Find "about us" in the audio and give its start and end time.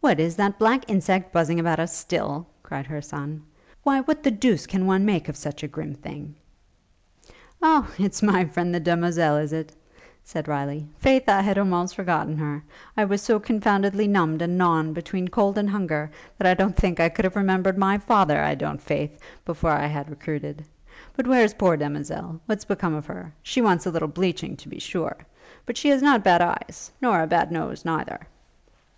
1.60-1.94